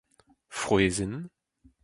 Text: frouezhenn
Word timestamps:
frouezhenn 0.59 1.15